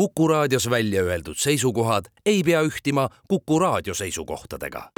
[0.00, 4.90] Kuku raadios välja öeldud seisukohad ei pea ühtima Kuku raadio seisukohtadega.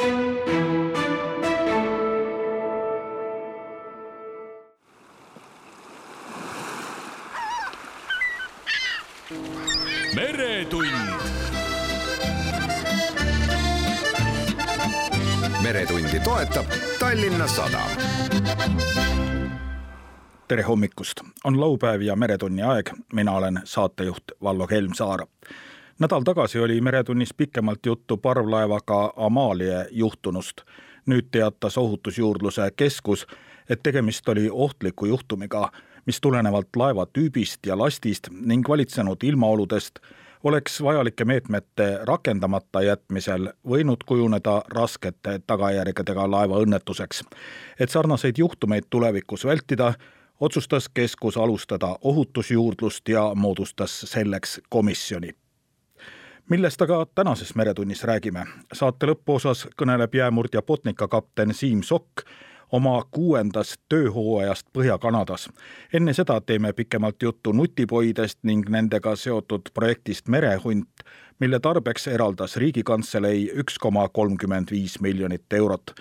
[10.15, 10.87] meretund
[15.63, 16.67] meretundi toetab
[16.99, 19.02] Tallinna Sadam.
[20.53, 25.27] Tere hommikust, on laupäev ja Meretunni aeg, mina olen saatejuht Vallo Helmsaar.
[25.99, 30.61] nädal tagasi oli Meretunnis pikemalt juttu parvlaevaga Amalie juhtunust.
[31.07, 33.27] nüüd teatas Ohutusjuurdluse Keskus,
[33.69, 35.71] et tegemist oli ohtliku juhtumiga,
[36.07, 39.99] mis tulenevalt laeva tüübist ja lastist ning valitsenud ilmaoludest
[40.45, 47.23] oleks vajalike meetmete rakendamata jätmisel võinud kujuneda raskete tagajärgedega laevaõnnetuseks.
[47.81, 49.95] et sarnaseid juhtumeid tulevikus vältida,
[50.43, 55.31] otsustas keskus alustada ohutusjuurdlust ja moodustas selleks komisjoni
[56.51, 58.47] millest aga tänases Meretunnis räägime.
[58.73, 62.27] saate lõpuosas kõneleb jäämurdja Botnica kapten Siim Sokk
[62.73, 65.49] oma kuuendast tööhooajast Põhja-Kanadas.
[65.93, 70.89] enne seda teeme pikemalt juttu nutipoidest ning nendega seotud projektist Merehunt,
[71.39, 75.95] mille tarbeks eraldas Riigikantselei üks koma kolmkümmend viis miljonit eurot.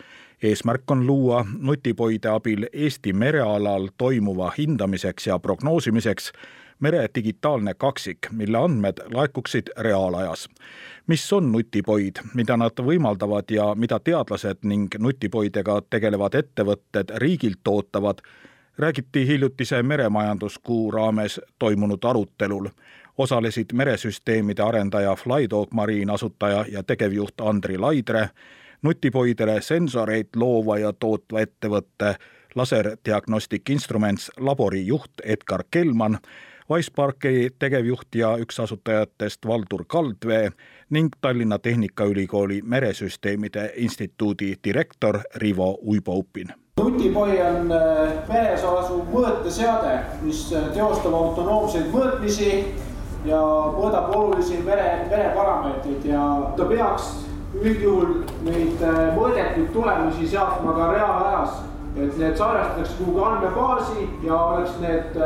[0.44, 6.31] Eesmärk on luua nutipoide abil Eesti merealal toimuva hindamiseks ja prognoosimiseks
[6.80, 10.50] mere digitaalne kaksik, mille andmed laekuksid reaalajas.
[11.08, 18.22] mis on nutipoid, mida nad võimaldavad ja mida teadlased ning nutipoidega tegelevad ettevõtted riigilt ootavad,
[18.78, 22.69] räägiti hiljutise meremajanduskuu raames toimunud arutelul.
[23.17, 28.30] osalesid meresüsteemide arendaja Flydog Marine asutaja ja tegevjuht Andri Laidre,
[28.82, 32.16] nutipoidele sensoreid loova ja tootva ettevõtte
[32.56, 36.18] Laser Diagnostic Instruments labori juht Edgar Kelman
[36.72, 40.52] Wiseparki tegevjuht ja üks asutajatest Valdur Kaldvee
[40.90, 46.54] ning Tallinna Tehnikaülikooli Meresüsteemide Instituudi direktor Rivo Uibo-Upin.
[46.80, 47.68] Nutipoi on
[48.30, 52.53] meres asuv mõõteseade, mis teostab autonoomseid mõõtmisi
[53.28, 53.41] ja
[53.75, 56.24] mõõdab olulisi mere, mereparameetreid ja
[56.56, 57.12] ta peaks
[57.59, 58.84] üldjuhul neid
[59.17, 61.59] mõõdetud tulemusi seadma ka reaalajas.
[61.91, 65.17] et need salvestatakse kuhugi andmebaasi ja oleks need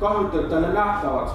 [0.00, 1.28] kasutajatele nähtavad.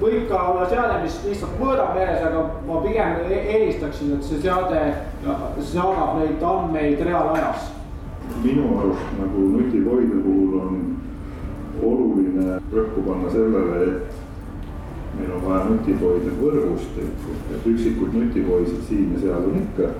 [0.00, 4.80] võib ka olla seade, mis lihtsalt mõõdab meres, aga ma pigem eelistaksin, et see seade
[5.60, 7.70] saadab neid andmeid reaalajas.
[8.42, 10.96] minu arust nagu nutipoide puhul on
[11.82, 14.11] oluline rõhku panna sellele, et
[15.18, 19.92] meil on vaja nutipoide võrgustikku, et üksikud nutipoisid siin ja seal on ikka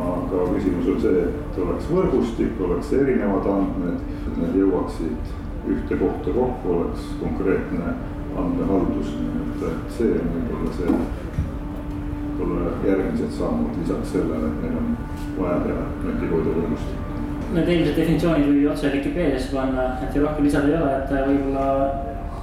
[0.00, 5.32] aga küsimus on see, et oleks võrgustik, oleks erinevad andmed, et need jõuaksid
[5.70, 7.94] ühte kohta kokku oleks konkreetne
[8.40, 11.00] andmehaldus, nii et see on võib-olla see,
[12.38, 14.92] võib-olla järgmised sammud lisaks sellele, et meil on
[15.38, 16.94] vaja teha nutikooduvõrgust.
[17.50, 21.12] Need eelmised definitsioonid võib ju otse Vikipeediasse panna, et ju rohkem lisada ei ole, et
[21.16, 21.66] võib-olla,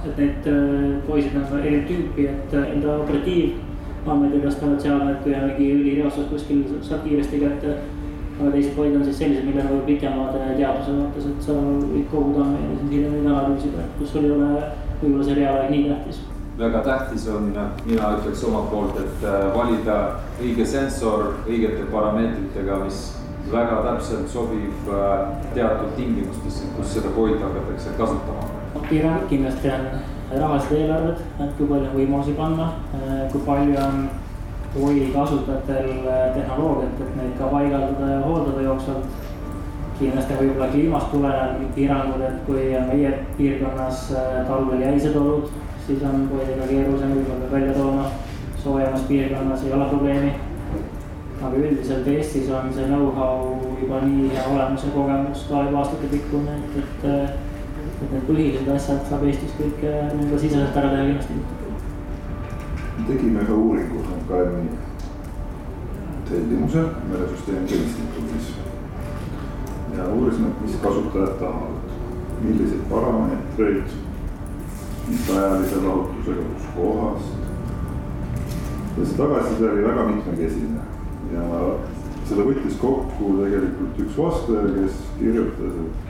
[0.06, 5.34] et need äh, poisid on eri tüüpi, et äh, enda operatiivandmeid edastavad seal, et kui
[5.34, 7.78] on mingi õlireostus kuskil saab kiiresti kätte
[8.38, 12.04] aga teised poid on siis sellised, millel on pikem vaade teaduse vaates, et sa võid
[12.12, 14.50] koguda andmeid ja siis hiljem neid analüüsida, kus sul ei ole
[15.00, 16.20] võib-olla see reaalaeg nii tähtis.
[16.58, 17.48] väga tähtis on,
[17.86, 19.98] mina ütleks omalt poolt, et äh, valida
[20.38, 23.00] õige sensor õigete parameetritega, mis
[23.50, 24.90] väga täpselt sobib
[25.54, 28.37] teatud tingimustesse, kus seda poidi hakatakse kasutama.
[28.88, 29.90] Piirang kindlasti on
[30.30, 34.08] rahalised eelarved, et kui palju on võimalusi panna, äh, kui palju on
[34.74, 39.24] või kasutajatel äh, tehnoloogiat, et neid ka paigaldada ja hooldada jooksvalt.
[39.98, 43.08] kindlasti võib-olla kliimast tulenevad piirangud, et kui meie
[43.38, 45.48] piirkonnas äh, talvel jäised olud,
[45.86, 48.04] siis on poidega keerulisem, võib-olla välja tooma.
[48.62, 50.32] soojemas piirkonnas ei ole probleemi.
[51.42, 56.56] aga üldiselt Eestis on see know-how juba nii hea olemas ja kogemus ka juba aastatepikkune,
[56.56, 57.47] et, et, äh,
[57.98, 61.66] et need põhilised asjad saab Eestis kõik nii-öelda siseselt ära teha kindlasti
[63.06, 64.68] tegime ühe uuringu MKM-i
[66.28, 68.48] tellimusel meresüsteemide instituudis.
[69.96, 71.94] ja uurisime, mis kasutajad tahavad,
[72.42, 73.94] milliseid parameetreid,
[75.08, 77.30] mis ajalise lahutusega, kus kohas.
[78.98, 80.84] ja see tagasiside oli väga mitmekesine
[81.32, 81.46] ja
[82.28, 86.07] seda võttis kokku tegelikult üks vastaja, kes kirjutas, et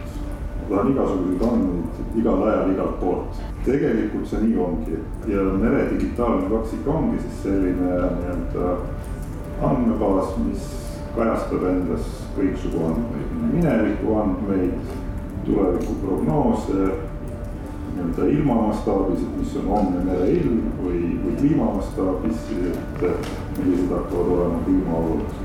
[0.68, 3.40] ma tahan igasuguseid andmeid igal ajal igalt poolt.
[3.64, 4.98] Tegelikult see nii ongi.
[5.26, 8.76] Ja mere digitaalne kaksik ongi siis selline nii-öelda
[9.62, 10.70] andmebaas, mis
[11.16, 14.94] kajastab endas kõiksugu andmeid, mineviku andmeid,
[15.46, 16.88] tuleviku prognoose,
[17.96, 23.06] nii-öelda ilma mastaabis, et mis on homne mereilm või, või kliima mastaabis, et
[23.58, 25.36] millised hakkavad olema kliimaolud.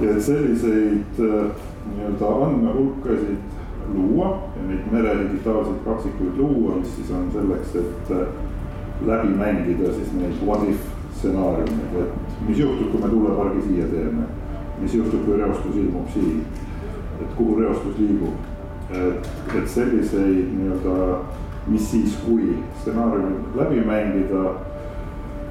[0.00, 3.59] ja et selliseid nii-öelda andmehulkasid
[3.94, 8.14] luua ja neid mere digitaalseid kaksikuid luua, mis siis on selleks, et
[9.06, 10.80] läbi mängida siis neid what if
[11.16, 14.28] stsenaariumid, et mis juhtub, kui me tuulepargi siia teeme.
[14.80, 16.44] mis juhtub, kui reostus ilmub siin,
[17.20, 18.34] et kuhu reostus liigub.
[18.90, 19.28] et,
[19.58, 21.18] et selliseid nii-öelda,
[21.66, 24.44] mis siis, kui stsenaariumid läbi mängida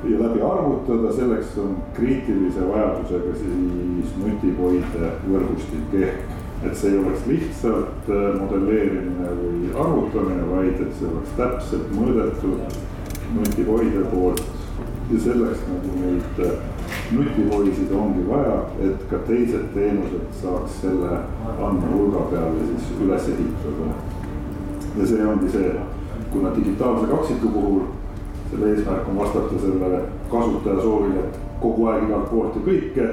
[0.03, 7.25] ja läbi arvutada, selleks on kriitilise vajadusega siis nutipoide võrgustik ehk et see ei oleks
[7.27, 8.09] lihtsalt
[8.39, 12.79] modelleerimine või arvutamine, vaid et see oleks täpselt mõõdetud
[13.35, 14.43] nutihoidja poolt
[15.11, 16.51] ja selleks nagu neid äh,
[17.11, 21.21] nutihoidsid ongi vaja, et ka teised teenused saaks selle
[21.67, 23.93] andmehulga peale siis üles ehitada.
[24.97, 25.71] ja see ongi see,
[26.31, 27.81] kuna digitaalse kaksiku puhul
[28.51, 31.23] selle eesmärk on vastata sellele kasutaja soovile,
[31.61, 33.09] kogu aeg igalt poolt ja kõike.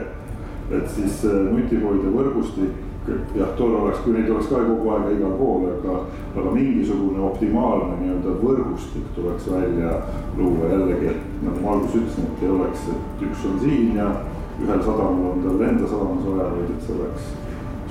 [0.71, 5.67] et siis nutihoidja võrgustik jah, tore oleks, kui neid oleks ka kogu aeg igal pool,
[5.73, 5.99] aga,
[6.35, 9.93] aga mingisugune optimaalne nii-öelda võrgustik tuleks välja
[10.39, 14.13] luua jällegi, et nagu ma alguses ütlesin, et ei oleks, et üks on siin ja
[14.63, 17.35] ühel sadamal on tal enda sadamas vaja, vaid et see oleks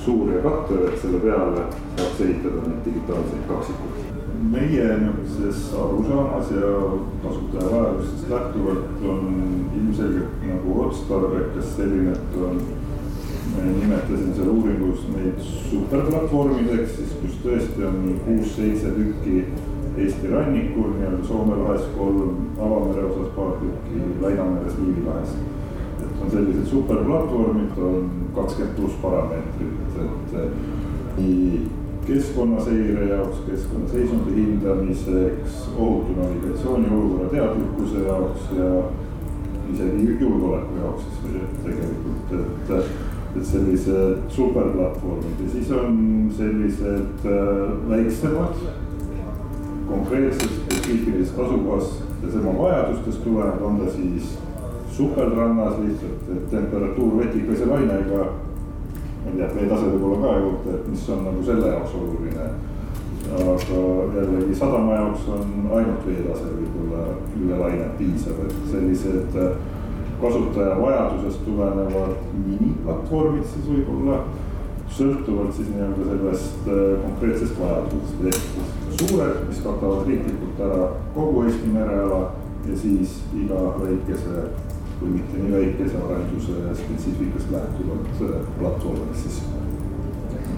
[0.05, 4.01] suur ja kattev, et selle peale saaks ehitada neid digitaalseid kaksikuid.
[4.51, 6.71] meie niisuguses arusaamas ja
[7.23, 9.21] kasutaja vajadustest lähtuvalt on
[9.77, 12.59] ilmselgelt nagu otstarbekas selline, et on
[13.63, 19.45] nimetasin seal uuringus neid superplatvormideks, siis kus tõesti on kuus-seitse tükki
[19.95, 25.37] Eesti rannikul, nii-öelda Soome lahes kolm, avamere osas paar tükki, Väinameres, Liivi lahes.
[26.03, 31.61] et on sellised superplatvormid, on kakskümmend pluss parameetrit, et nii
[32.07, 38.69] keskkonnaseire jaoks, keskkonnaseisundi hindamiseks, ohutu navigatsiooni olukorra teadlikkuse jaoks ja
[39.73, 43.04] isegi julgeoleku jaoks siis tegelikult, et
[43.35, 45.97] et sellised superplatvormid ja siis on
[46.37, 48.61] sellised äh, väiksemad,
[49.87, 54.37] konkreetsest spetsiifilisest asukohast ja tema vajadustest tulenev, on ta siis
[54.95, 58.25] supelrannas lihtsalt, et temperatuur vetikas ja lainega.
[59.25, 62.49] ma ei tea, veetase võib-olla ka juurde, et mis on nagu selle jaoks oluline.
[63.35, 63.79] aga
[64.15, 67.07] jällegi sadama jaoks on ainult veetase võib-olla
[67.41, 69.57] üle laine piisav, et sellised äh,
[70.21, 74.23] kasutaja vajadusest tulenevad miniplatvormid siis võib-olla.
[74.95, 80.85] sõltuvalt siis nii-öelda sellest äh, konkreetsest vajadusest, ehk siis suured, mis katavad riiklikult ära
[81.15, 82.19] kogu Eesti mereala
[82.69, 84.45] ja siis iga väikese
[85.01, 89.41] või mitte nii väikese arenduse spetsiifikast lähtuvat äh, platvormi siis.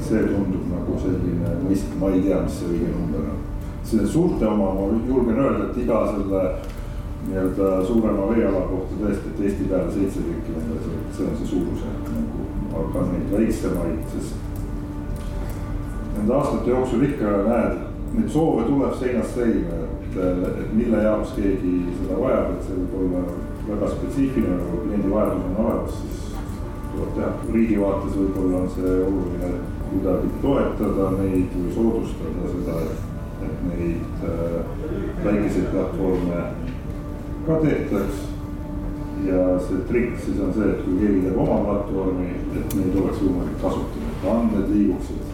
[0.07, 3.39] see tundub nagu selline mõist-, ma ei tea, mis see õige number on.
[3.83, 6.44] see suurte oma, ma julgen öelda, et iga selle
[7.27, 10.53] nii-öelda suurema veeala kohta tõesti, et Eesti peale seitse tükki
[11.07, 12.45] et see on see suurusjärk nagu,
[12.81, 14.35] aga neid väiksemaid, sest
[16.18, 17.81] nende aastate jooksul ikka näed,
[18.13, 20.19] neid soove tuleb seinast seina, et,
[20.63, 23.25] et mille jaoks keegi seda vajab, et see võib olla
[23.68, 26.24] väga spetsiifiline, aga kui kliendi vajadus on olemas, siis
[26.94, 29.51] tuleb teha, riigi vaates võib-olla on see oluline
[29.88, 33.06] kuidagi toetada neid või soodustada seda, et,
[33.47, 34.57] et neid äh,
[35.27, 36.41] väikeseid platvorme
[37.48, 38.16] ka tehtaks.
[39.26, 42.27] ja see trikk siis on see, et kui keegi teeb oma platvormi,
[42.60, 45.32] et neid oleks võimalik kasutada, et andmed liiguksid.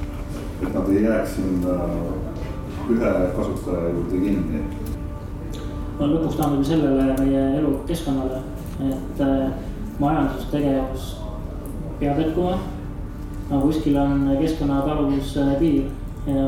[0.61, 1.75] et nad ei jääks sinna
[2.93, 4.61] ühe kasutaja juurde kinni.
[5.99, 8.43] no lõpuks taandub sellele meie elukeskkonnale,
[8.91, 9.49] et äh,
[9.99, 11.09] majandustegevus
[11.99, 12.59] peab jätkuma.
[13.49, 15.89] no kuskil on keskkonnataluvus piir
[16.29, 16.47] ja,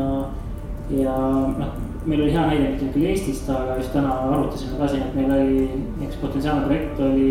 [1.02, 1.18] ja
[1.58, 5.16] noh meil oli hea näide mitte küll Eestist, aga just täna arutasime ka siin, et
[5.18, 5.68] meil oli
[6.06, 7.30] üks potentsiaalne projekt oli,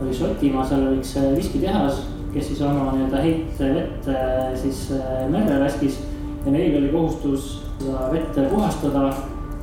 [0.00, 5.26] oli Šotimaa, seal oli üks äh, viskitehas, kes siis oma nii-öelda heitvett äh, siis äh,
[5.32, 6.00] merre laskis.
[6.46, 7.48] ja neil oli kohustus
[7.80, 9.08] seda vett puhastada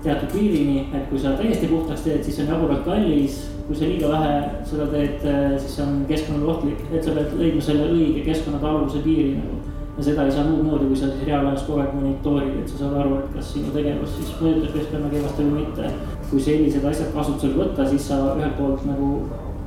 [0.04, 3.42] teatud piirini, et kui sa täiesti puhtaks teed, siis on jaburalt kallis.
[3.68, 5.22] kui sa liiga vähe seda teed,
[5.64, 9.63] siis on keskkonnale ohtlik, et sa pead leidma selle õige keskkonnataluvuse piiri nagu
[9.98, 12.80] ja seda ei saa muud moodi, kui sa siis reaalajas kogu aeg monitoorid, et sa
[12.80, 15.92] saad aru, et kas sinu tegevus siis mõjutab keskkonna kehvasti või mitte.
[16.30, 19.10] kui sellised asjad kasutusele võtta, siis sa ühelt poolt nagu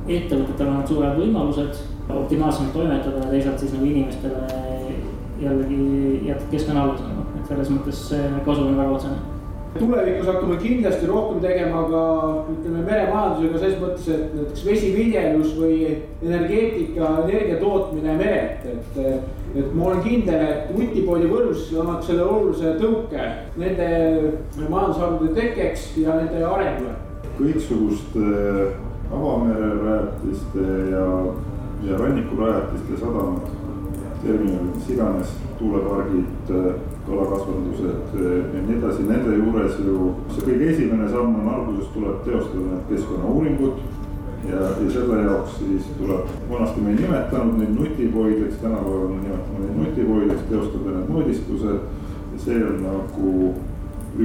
[0.07, 1.79] ettevõtetel on suured võimalused
[2.09, 4.43] optimaalsemalt toimetada ja teisalt siis nagu inimestele
[5.39, 5.79] jällegi
[6.27, 8.03] jätad keskkonna alles nagu, et selles mõttes
[8.45, 9.36] kasu on väga otsene.
[9.79, 12.03] Tulevikus hakkame kindlasti rohkem tegema ka
[12.53, 15.77] ütleme meremajandusega selles mõttes, et näiteks vesiviljelus või
[16.25, 19.01] energeetika, energia tootmine merelt, et.
[19.57, 23.87] et ma olen kindel, et Utipoidi võrgus annab selle olulise tõuke nende
[24.67, 26.93] majandusharude tekkeks ja nende arengule.
[27.37, 28.25] kõiksuguste
[29.13, 31.07] avamererajatiste ja,
[31.87, 33.49] ja rannikurajatiste, sadamad,
[34.21, 36.53] terminalid, mis iganes, tuulepargid
[37.07, 38.17] kalakasvandused
[38.53, 42.89] ja nii edasi, nende juures ju see kõige esimene samm on alguses tuleb teostada need
[42.89, 43.79] keskkonnauuringud.
[44.49, 49.63] ja, ja selle jaoks siis tuleb, vanasti me ei nimetanud neid nutipoideks, tänapäeval me nimetame
[49.63, 51.79] neid nutipoideks, teostada need mõõdistused.
[52.37, 53.53] see on nagu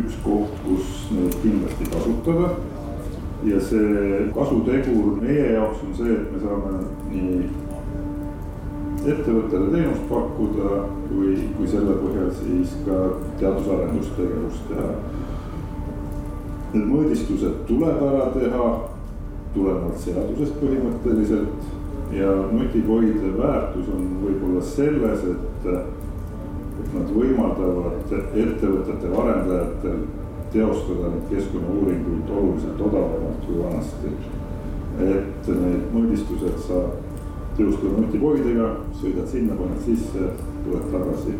[0.02, 2.54] üks koht, kus neid kindlasti kasutada.
[3.44, 7.61] ja see kasutegur meie jaoks on see, et me saame nii
[9.06, 12.98] ettevõttele teenust pakkuda kui, kui selle põhjal siis ka
[13.40, 14.90] teadus-arendustegevust teha.
[16.72, 18.68] Need mõõdistused tuleb ära teha
[19.52, 30.02] tulenevalt seadusest põhimõtteliselt ja nutipoide väärtus on võib-olla selles, et, et nad võimaldavad ettevõtetel, arendajatel
[30.52, 34.16] teostada neid keskkonnauuringuid oluliselt odavamalt kui vanasti.
[35.02, 37.01] et need mõõdistused saab
[37.56, 38.68] teostada nutipoidega,
[39.00, 40.30] sõidad sinna, paned sisse,
[40.64, 41.34] tuled tagasi.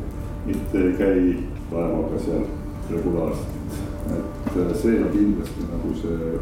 [0.47, 1.21] mitte ei käi
[1.71, 2.45] laevaga seal
[2.91, 3.49] regulaarselt.
[4.11, 6.33] et äh, see on kindlasti nagu see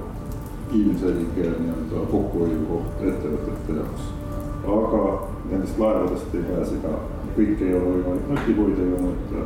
[0.73, 4.07] ilmselge nii-öelda kokkuhoiukoht ettevõtete jaoks.
[4.77, 5.03] aga
[5.51, 6.95] nendest laevadest ei pääse ka,
[7.37, 9.45] kõike ei ole võimalik nutipoidega mõõta.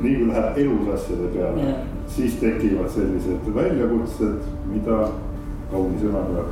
[0.00, 1.72] nii kui läheb elus asjade peale,
[2.16, 5.00] siis tekivad sellised väljakutsed, mida
[5.72, 6.44] kauni sõnaga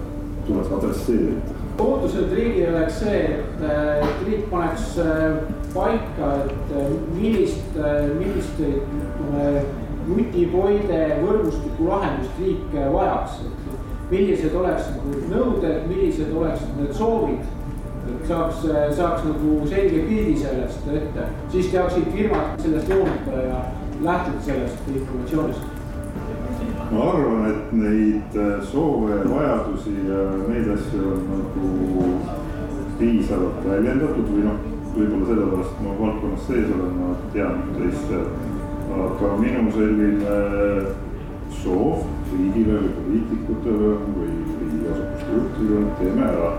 [0.47, 5.41] tuleks adresseerida ootused riigile oleks see, et, et riik paneks äh,
[5.75, 9.65] paika, et äh, millist, äh, millist ütleme
[10.05, 13.43] nutipoide võrgustiku lahendust riik vajaks.
[14.11, 17.47] millised oleksid need nõuded, millised oleksid need soovid,
[18.05, 18.67] et saaks,
[18.99, 23.63] saaks nagu selge pildi sellest ette, siis teaksid firmad sellest joonida ja
[24.05, 25.74] lähtuda sellest informatsioonist
[26.95, 32.09] ma arvan, et neid äh, soove ja vajadusi ja neid asju on nagu
[32.99, 34.61] piisavalt väljendatud või noh,
[34.95, 38.13] võib-olla sellepärast ma valdkonnas sees olen, ma tean üht-teist.
[38.95, 40.35] aga minu selline
[41.63, 44.29] soov riigile või poliitikutele või
[44.61, 46.53] riigiasutuste juhtidele, teeme ära.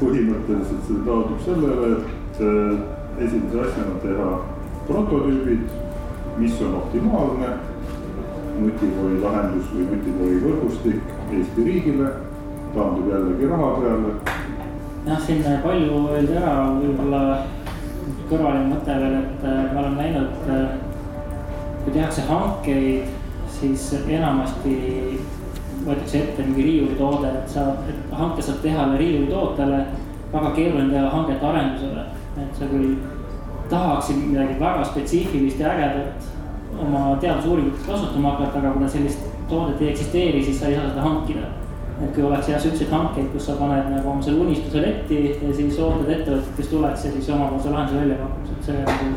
[0.00, 4.30] põhimõtteliselt see taandub sellele, et äh, esimese asjana teha
[4.88, 5.68] prototüübid,
[6.38, 7.52] mis on optimaalne
[8.60, 12.10] nutikooli lahendus või nutikooli võrgustik Eesti riigile,
[12.74, 14.14] taandub jällegi raha peale.
[15.06, 17.22] jah, siin palju öeldi ära, võib-olla
[18.30, 20.76] kõrvaline mõte veel, et äh, ma olen näinud, äh,
[21.84, 23.10] kui tehakse hankeid,
[23.54, 24.76] siis enamasti
[25.84, 29.82] võetakse ette mingi riiulitoode, et sa, et hanke saab teha riiulitootele,
[30.32, 32.06] väga keeruline teha hanget arendusele,
[32.40, 32.94] et sa küll
[33.70, 36.33] tahaksid midagi väga spetsiifilist ja ägedat
[36.80, 41.02] oma teadusuuringutes kasutama hakata, aga kuna sellist toodet ei eksisteeri, siis sa ei saa seda
[41.02, 41.52] hankida.
[42.02, 45.52] et kui oleks jah siukseid hankeid, kus sa paned nagu oma selle unistuse letti ja
[45.54, 49.12] siis ootad ettevõtet, kes tuleks ja siis omapoolse lahenduse välja pakuks, et see nagu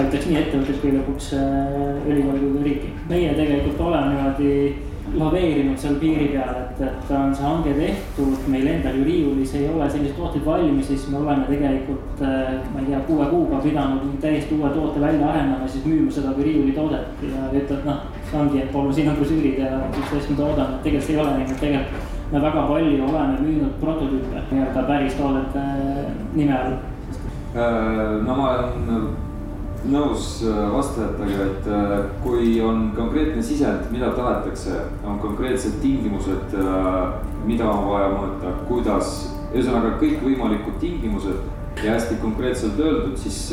[0.00, 2.90] aitaks nii ettevõtteid kui lõpuks äh, ülikooli kui ka riiki.
[3.12, 4.50] meie tegelikult oleme niimoodi
[5.14, 9.68] laveerinud seal piiri peal, et, et on see hange tehtud, meil endal ju riiulis ei
[9.70, 14.16] ole selliseid tooteid valmis, siis me oleme tegelikult, äh, ma ei tea, kuue kuuga pidanud
[14.22, 18.64] täiesti uue toote välja arendama, siis müüma seda kui riiulitoodet ja ütled, noh, see ongi,
[18.64, 21.60] et palun siin on brošüürid ja asja ma toodan, et tegelikult see ei ole niimoodi,
[21.62, 26.74] tegelikult me väga palju oleme müünud prototüüpe nii-öelda päris toodete äh, nime all.
[27.54, 29.25] Äh, no ma olen
[29.90, 37.14] nõus äh, vastajatega, et äh, kui on konkreetne sisend, mida tahetakse, on konkreetsed tingimused, äh,
[37.46, 39.14] mida on vaja mõõta, kuidas,
[39.52, 43.52] ühesõnaga kõikvõimalikud tingimused ja hästi konkreetselt öeldud, siis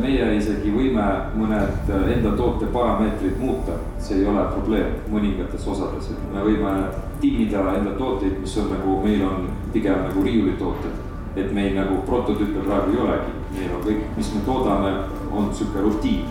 [0.00, 1.04] meie isegi võime
[1.36, 6.72] mõned enda toote parameetrid muuta, see ei ole probleem mõningates osades, et me võime
[7.20, 11.03] timmida enda tooteid, mis on nagu, meil on pigem nagu riiulitooted.
[11.36, 14.92] Et meil nagu prototüüpe praegu ei olegi, meil on kõik, mis me toodame,
[15.32, 16.24] on sihuke rutiin.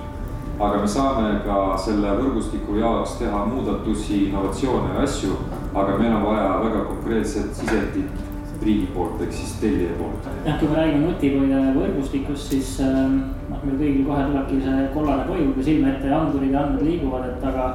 [0.59, 5.33] aga me saame ka selle võrgustiku jaoks teha muudatusi, innovatsioone ja asju,
[5.73, 8.21] aga meil on vaja väga konkreetset sisendit
[8.63, 10.29] riigi poolt ehk siis tellija poolt.
[10.45, 13.17] jah, kui me räägime nutipoide võrgustikust, siis ähm,
[13.49, 17.27] noh, meil kõigil kohe tulebki see kollane koju või silme ette andurid ja andmed liiguvad,
[17.31, 17.67] et aga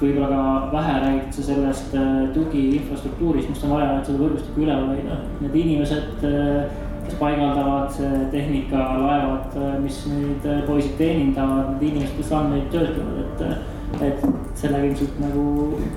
[0.00, 5.20] võib-olla ka vähe räägitakse sellest äh, tugiinfrastruktuurist, mis on vaja, et seda võrgustikku üleval hoida.
[5.42, 7.96] Need inimesed äh, kes paigaldavad
[8.32, 13.72] tehnika, laevad, mis nüüd poisid teenindavad, need inimesed, kes andmeid töötlevad, et
[14.02, 14.22] et
[14.58, 15.42] sellega ilmselt nagu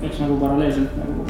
[0.02, 1.24] peaks nagu paralleelselt nagu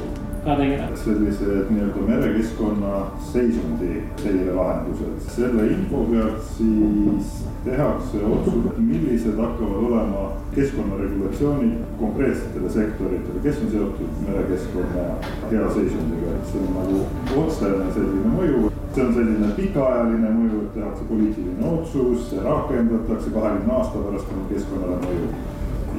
[0.44, 0.96] ka tegelema.
[0.96, 2.92] sellised nii-öelda merekeskkonna
[3.32, 10.22] seisundi seirelahendused, selle info pealt siis tehakse otsus, millised hakkavad olema
[10.54, 15.04] keskkonnaregulatsioonid konkreetsetele sektoritele, kes on seotud merekeskkonna
[15.50, 17.04] hea seisundiga, et see on nagu
[17.44, 18.72] otsene selline mõju.
[18.94, 24.50] see on selline pikaajaline mõju, et tehakse poliitiline otsus, see rakendatakse kahekümne aasta pärast on
[24.54, 25.56] keskkonnale mõju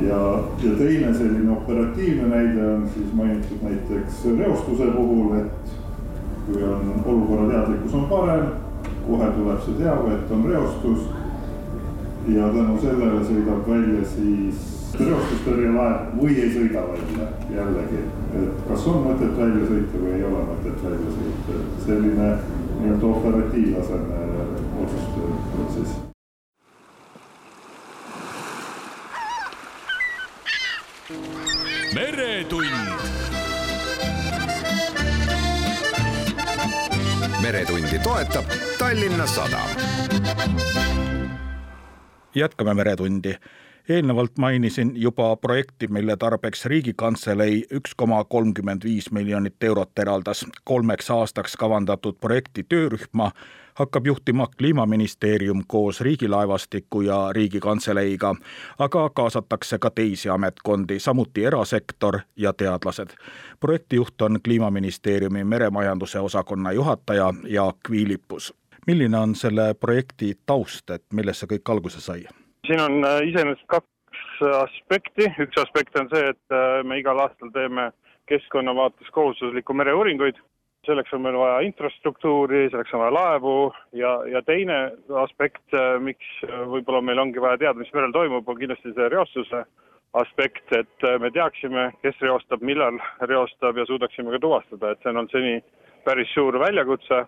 [0.08, 5.76] ja, ja teine selline operatiivne näide on siis mainitud näiteks reostuse puhul, et
[6.46, 8.46] kui on olukorra teadlikkus on parem,
[9.08, 11.08] kohe tuleb see teave, et on reostus.
[12.30, 14.68] ja tänu sellele sõidab välja siis
[15.00, 18.04] reostustõrjelaev või ei sõida välja jällegi,
[18.42, 22.30] et kas on mõtet välja sõita või ei ole mõtet välja sõita, selline
[22.82, 24.22] nii-öelda operatiivtaseme
[24.84, 26.09] otsuste
[32.00, 32.66] meretund.
[37.42, 38.46] meretundi toetab
[38.78, 39.70] Tallinna Sadam.
[42.36, 43.36] jätkame Meretundi
[43.90, 50.46] eelnevalt mainisin juba projekti, mille tarbeks Riigikantselei üks koma kolmkümmend viis miljonit eurot eraldas.
[50.64, 53.32] kolmeks aastaks kavandatud projekti töörühma
[53.76, 58.36] hakkab juhtima Kliimaministeerium koos Riigilaevastiku ja Riigikantseleiga,
[58.80, 63.10] aga kaasatakse ka teisi ametkondi, samuti erasektor ja teadlased.
[63.60, 68.54] projektijuht on Kliimaministeeriumi meremajanduse osakonna juhataja Jaak Viilipus.
[68.88, 72.26] milline on selle projekti taust, et millest see kõik alguse sai?
[72.68, 77.52] Siin on äh, iseenesest kaks aspekti, üks aspekt on see, et äh, me igal aastal
[77.56, 77.90] teeme
[78.30, 80.38] keskkonna vaates kohustuslikku mereuuringuid.
[80.88, 84.78] selleks on meil vaja infrastruktuuri, selleks on vaja laevu ja, ja teine
[85.24, 89.66] aspekt, äh, miks võib-olla meil ongi vaja teada, mis merel toimub, on kindlasti see reostuse
[90.18, 92.98] aspekt, et me teaksime, kes reostab, millal
[93.30, 95.60] reostab ja suudaksime ka tuvastada, et see on olnud seni
[96.08, 97.20] päris suur väljakutse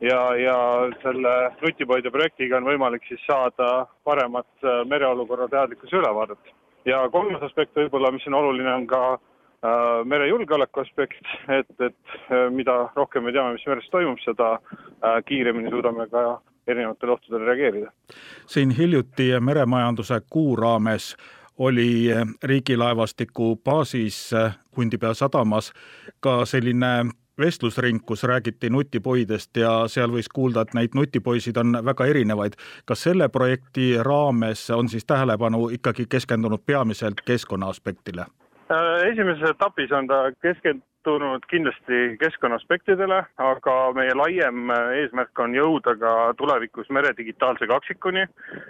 [0.00, 0.56] ja, ja
[1.02, 6.54] selle nutipoide projektiga on võimalik siis saada paremat äh, mereolukorra teadlikkuse ülevaadet.
[6.84, 12.50] ja kolmas aspekt võib-olla, mis on oluline, on ka äh, merejulgeoleku aspekt, et, et äh,
[12.50, 17.92] mida rohkem me teame, mis meres toimub, seda äh, kiiremini suudame ka erinevatele ohtudele reageerida.
[18.46, 21.16] siin hiljuti meremajanduse kuu raames
[21.58, 22.10] oli
[22.42, 24.30] riigilaevastiku baasis
[24.74, 25.72] Kundipea sadamas
[26.20, 27.04] ka selline
[27.38, 32.54] vestlusring, kus räägiti nutipoidest ja seal võis kuulda, et neid nutipoisid on väga erinevaid.
[32.86, 38.26] kas selle projekti raames on siis tähelepanu ikkagi keskendunud peamiselt keskkonna aspektile?
[38.70, 44.70] Äh, esimeses etapis on ta keskendunud kindlasti keskkonna aspektidele, aga meie laiem
[45.02, 48.26] eesmärk on jõuda ka tulevikus mere digitaalse kaksikuni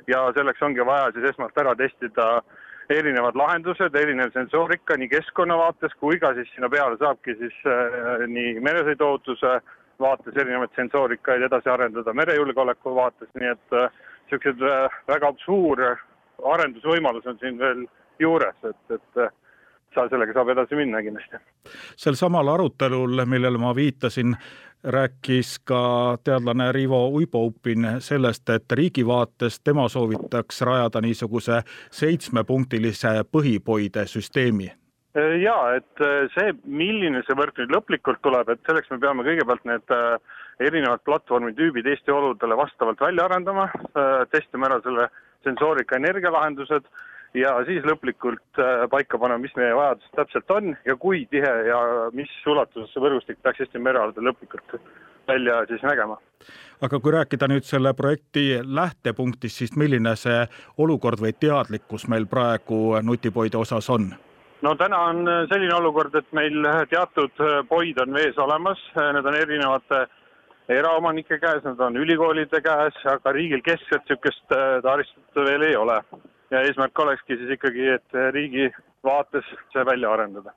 [0.09, 5.57] ja selleks ongi vaja siis esmalt ära testida äh, erinevad lahendused, erinev sensoorika nii keskkonna
[5.59, 9.55] vaates kui ka siis sinna peale saabki siis äh, nii meresõiduohutuse
[10.01, 15.85] vaates erinevaid sensoorikaid edasi arendada, merejulgeoleku vaates, nii et niisugused äh, äh, väga suur
[16.55, 17.87] arendusvõimalus on siin veel
[18.19, 19.25] juures, et, et
[19.95, 21.39] sellega saab edasi minna kindlasti.
[21.97, 24.35] sel samal arutelul, millele ma viitasin,
[24.85, 34.07] rääkis ka teadlane Rivo Uibo-Upin sellest, et riigi vaates tema soovitaks rajada niisuguse seitsmepunktilise põhipoide
[34.07, 34.73] süsteemi.
[35.41, 39.95] Ja et see, milline see võrk nüüd lõplikult tuleb, et selleks me peame kõigepealt need
[39.95, 40.17] äh,
[40.61, 45.07] erinevad platvormitüübid Eesti oludele vastavalt välja arendama, äh, testima ära selle
[45.47, 46.91] sensoorika energialahendused
[47.35, 51.81] ja siis lõplikult äh, paika panema, mis meie vajadus täpselt on ja kui tihe ja
[52.15, 54.77] mis ulatuses see võrgustik peaks Eesti merealadel lõplikult
[55.29, 56.19] välja siis nägema.
[56.83, 60.45] aga kui rääkida nüüd selle projekti lähtepunktist, siis milline see
[60.79, 64.13] olukord või teadlikkus meil praegu nutipoide osas on?
[64.63, 70.07] no täna on selline olukord, et meil teatud poid on vees olemas, need on erinevate
[70.69, 74.55] eraomanike käes, nad on ülikoolide käes, aga riigil keskselt niisugust
[74.87, 75.99] taristut veel ei ole
[76.55, 78.71] ja eesmärk olekski siis ikkagi, et riigi
[79.05, 80.55] vaates see välja arendada.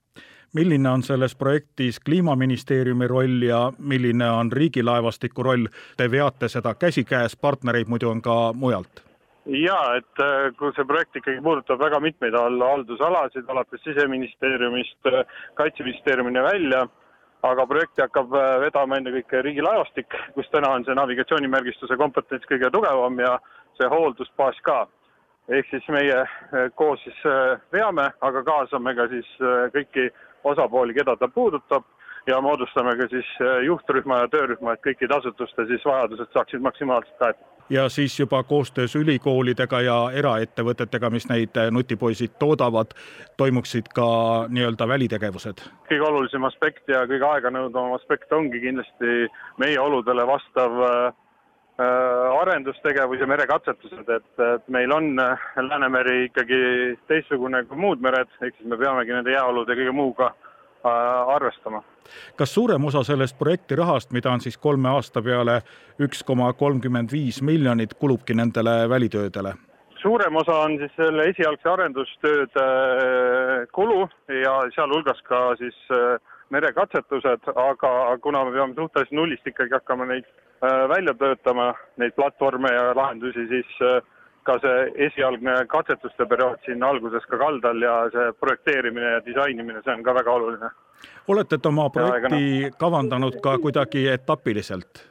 [0.55, 5.67] milline on selles projektis Kliimaministeeriumi roll ja milline on riigilaevastiku roll?
[5.97, 9.03] Te veate seda käsikäes, partnereid muidu on ka mujalt
[9.47, 15.23] ja et äh, kui see projekt ikkagi puudutab väga mitmeid haldusalasid, alates siseministeeriumist äh,
[15.55, 16.88] kaitseministeeriumini välja,
[17.47, 23.38] aga projekti hakkab vedama ennekõike riigilaevastik, kus täna on see navigatsioonimärgistuse kompetents kõige tugevam ja
[23.79, 24.81] see hooldusbaas ka
[25.49, 30.10] ehk siis meie eh, koos siis eh, veame, aga kaasame ka siis eh, kõiki
[30.47, 31.86] osapooli, keda ta puudutab
[32.27, 33.27] ja moodustame ka siis
[33.65, 38.93] juhtrühma ja töörühma, et kõikide asutuste siis vajadused saaksid maksimaalselt kaetud ja siis juba koostöös
[38.95, 42.93] ülikoolidega ja eraettevõtetega, mis neid nutipoisid toodavad,
[43.38, 44.07] toimuksid ka
[44.47, 45.63] nii-öelda välitegevused?
[45.89, 50.79] kõige olulisem aspekt ja kõige aeganõudvam aspekt ongi kindlasti meie oludele vastav
[51.78, 56.60] arendustegevus ja merekatsetused, et, et meil on Läänemeri ikkagi
[57.08, 60.32] teistsugune kui muud mered, ehk siis me peamegi nende jääolude kõige muuga
[60.86, 61.84] Äh, arvestama.
[62.38, 65.56] kas suurem osa sellest projekti rahast, mida on siis kolme aasta peale
[66.00, 69.54] üks koma kolmkümmend viis miljonit, kulubki nendele välitöödele?
[70.02, 74.06] suurem osa on siis selle esialgse arendustööde äh, kulu
[74.44, 80.27] ja sealhulgas ka siis äh, merekatsetused, aga kuna me peame suhteliselt nullist ikkagi hakkama neid
[80.62, 83.73] välja töötama, neid platvorme ja lahendusi, siis
[84.47, 89.93] ka see esialgne katsetuste periood siin alguses ka kaldal ja see projekteerimine ja disainimine, see
[89.93, 90.71] on ka väga oluline.
[91.27, 92.77] olete te oma projekti ja, no.
[92.79, 95.03] kavandanud ka kuidagi etapiliselt?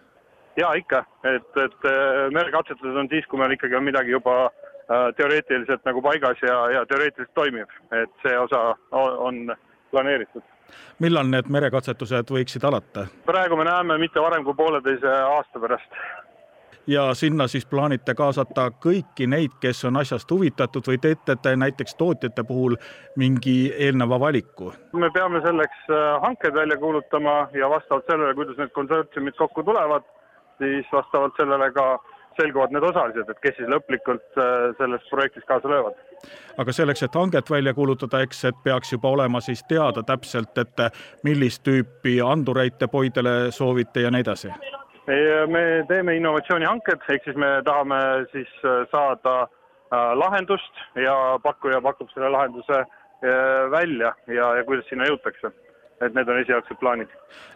[0.57, 1.91] ja ikka, et, et
[2.33, 6.87] merekatsetused on siis, kui meil ikkagi on midagi juba äh, teoreetiliselt nagu paigas ja, ja
[6.89, 9.53] teoreetiliselt toimib, et see osa on
[9.91, 10.43] planeeritud.
[10.99, 13.07] millal need merekatsetused võiksid alata?
[13.27, 16.01] praegu me näeme mitte varem kui pooleteise aasta pärast
[16.87, 21.95] ja sinna siis plaanite kaasata kõiki neid, kes on asjast huvitatud või teete te näiteks
[21.95, 22.77] tootjate puhul
[23.17, 24.73] mingi eelneva valiku?
[24.93, 30.05] me peame selleks äh, hanked välja kuulutama ja vastavalt sellele, kuidas need konsortsiumid kokku tulevad,
[30.59, 31.87] siis vastavalt sellele ka
[32.37, 35.99] selguvad need osalised, et kes siis lõplikult äh, selles projektis kaasa löövad.
[36.59, 40.87] aga selleks, et hanget välja kuulutada, eks, et peaks juba olema siis teada täpselt, et
[41.25, 44.53] millist tüüpi andureid te poidele soovite ja nii edasi
[45.47, 47.99] me teeme innovatsioonihanked, ehk siis me tahame
[48.33, 52.85] siis äh, saada äh, lahendust ja pakkuja pakub selle lahenduse
[53.71, 55.49] välja ja, ja kuidas sinna jõutakse.
[56.01, 57.09] Et need on esialgsed plaanid.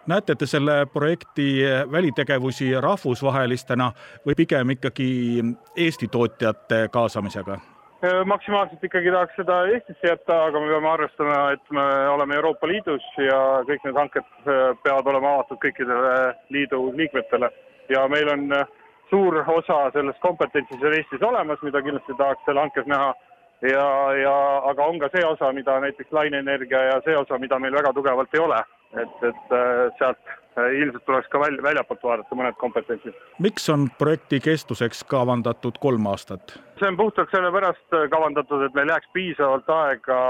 [0.06, 1.60] näete te selle projekti
[1.92, 3.92] välitegevusi rahvusvahelistena
[4.26, 5.10] või pigem ikkagi
[5.76, 7.58] Eesti tootjate kaasamisega?
[8.04, 12.68] Äh, maksimaalselt ikkagi tahaks seda Eestisse jätta, aga me peame arvestama, et me oleme Euroopa
[12.68, 16.14] Liidus ja kõik need hanked äh, peavad olema avatud kõikidele
[16.48, 17.50] liidu liikmetele
[17.92, 18.64] ja meil on äh,
[19.10, 23.12] suur osa sellest kompetentsist Eestis olemas, mida kindlasti tahaks seal hankes näha
[23.62, 24.34] ja, ja
[24.70, 28.34] aga on ka see osa, mida näiteks laineenergia ja see osa, mida meil väga tugevalt
[28.34, 28.60] ei ole,
[29.02, 29.56] et, et
[29.98, 33.14] sealt ilmselt tuleks ka välja, väljapoolt vaadata mõned kompetentsid.
[33.38, 36.56] miks on projekti kestuseks kavandatud kolm aastat?
[36.80, 40.20] see on puhtalt sellepärast kavandatud, et meil jääks piisavalt aega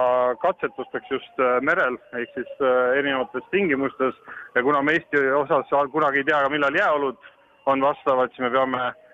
[0.43, 4.19] katsetusteks just äh, merel, ehk siis äh, erinevates tingimustes
[4.55, 7.31] ja kuna me Eesti osas kunagi ei tea, millal jääolud
[7.67, 9.10] on vastavad, siis me peame Äh,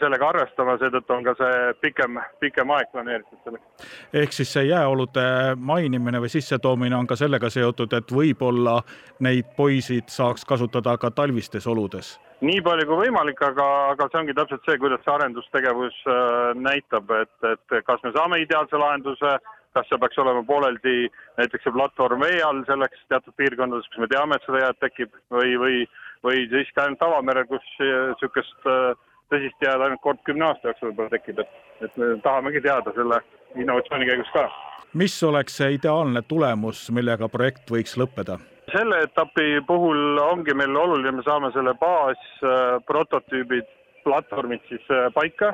[0.00, 3.88] sellega arvestama, seetõttu on ka see pikem, pikem aeg planeeritud selleks.
[4.14, 8.78] ehk siis see jääolude mainimine või sissetoomine on ka sellega seotud, et võib-olla
[9.26, 12.14] neid poisid saaks kasutada ka talvistes oludes?
[12.44, 17.10] nii palju kui võimalik, aga, aga see ongi täpselt see, kuidas see arendustegevus äh, näitab,
[17.22, 19.38] et, et kas me saame ideaalse lahenduse,
[19.76, 21.08] kas see peaks olema pooleldi
[21.40, 25.16] näiteks see platvorm vee all selleks teatud piirkondades, kus me teame, et seda jääd tekib
[25.32, 25.82] või, või,
[26.28, 28.92] või siiski ainult avamerel, kus niisugust äh,
[29.32, 31.50] tõsist jääd ainult kord kümne aasta jooksul võib-olla tekib, et,
[31.86, 33.20] et me tahamegi teada selle
[33.56, 34.48] innovatsiooni käigus ka.
[34.94, 38.38] mis oleks see ideaalne tulemus, millega projekt võiks lõppeda?
[38.72, 43.68] selle etapi puhul ongi meil oluline, me saame selle baasprototüübid,
[44.04, 45.52] platvormid siis äh, paika,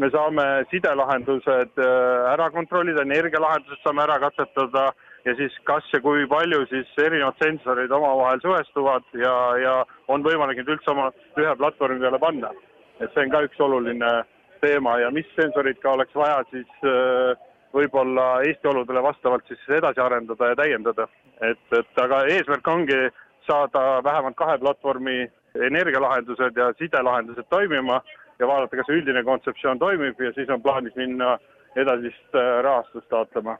[0.00, 4.84] me saame sidelahendused äh, ära kontrollida, energialahendused saame ära katsetada
[5.24, 9.74] ja siis kas ja kui palju siis erinevad sensorid omavahel suhestuvad ja, ja
[10.12, 12.52] on võimalik neid üldse oma ühe platvormi peale panna
[13.00, 14.12] et see on ka üks oluline
[14.60, 17.34] teema ja mis sensorid ka oleks vaja siis äh,
[17.74, 21.08] võib-olla Eesti oludele vastavalt siis edasi arendada ja täiendada.
[21.40, 23.00] et, et aga eesmärk ongi
[23.46, 28.00] saada vähemalt kahe platvormi energialahendused ja sidelahendused toimima
[28.38, 31.38] ja vaadata, kas üldine kontseptsioon toimib ja siis on plaanis minna
[31.76, 33.58] edasist äh, rahastust taotlema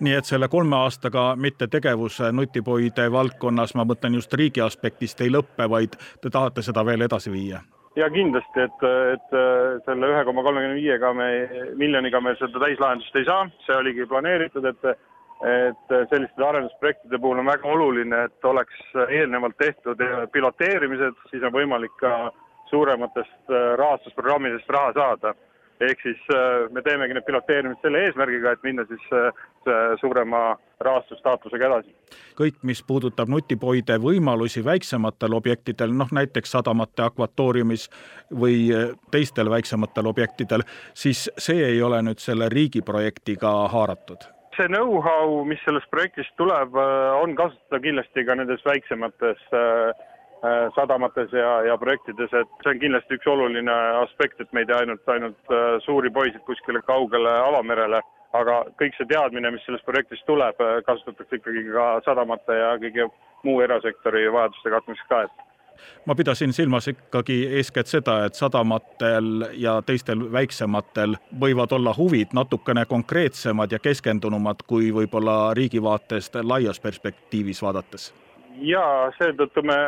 [0.00, 5.30] nii et selle kolme aastaga mitte tegevus nutipoide valdkonnas, ma mõtlen just riigi aspektist, ei
[5.30, 7.62] lõppe, vaid te tahate seda veel edasi viia?
[7.96, 9.34] Ja kindlasti, et, et
[9.86, 11.28] selle ühe koma kolmekümne viiega me,
[11.80, 14.94] miljoniga me seda täislahendust ei saa, see oligi planeeritud, et
[15.42, 18.76] et selliste arendusprojektide puhul on väga oluline, et oleks
[19.08, 19.98] eelnevalt tehtud
[20.30, 22.30] piloteerimised, siis on võimalik ka
[22.70, 23.50] suurematest
[23.80, 25.34] rahastusprogrammidest raha saada
[25.88, 29.30] ehk siis äh, me teemegi need piloteerimised selle eesmärgiga, et minna siis äh,
[30.00, 30.42] suurema
[30.80, 31.94] rahastusstaatlusega edasi.
[32.38, 37.88] kõik, mis puudutab nutipoide võimalusi väiksematel objektidel, noh näiteks sadamate akvatooriumis
[38.44, 44.68] või äh, teistel väiksematel objektidel, siis see ei ole nüüd selle riigi projektiga haaratud see
[44.68, 46.74] know-how, mis sellest projektist tuleb,
[47.16, 49.40] on kasutada kindlasti ka nendes väiksemates
[50.74, 54.80] sadamates ja, ja projektides, et see on kindlasti üks oluline aspekt, et me ei tea
[54.82, 58.00] ainult, ainult suuri poisid kuskile kaugele avamerele,
[58.34, 63.06] aga kõik see teadmine, mis sellest projektist tuleb, kasutatakse ikkagi ka sadamate ja kõige
[63.46, 65.48] muu erasektori vajaduste katmiseks ka, et
[66.06, 72.84] ma pidasin silmas ikkagi eeskätt seda, et sadamatel ja teistel väiksematel võivad olla huvid natukene
[72.86, 78.12] konkreetsemad ja keskendunumad kui võib-olla riigi vaatest laias perspektiivis vaadates
[78.60, 78.84] ja
[79.18, 79.78] seetõttu me